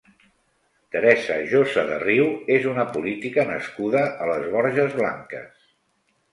[0.95, 2.25] Teresa Josa de Riu
[2.57, 5.65] és una política nascuda a les Borges Blanques.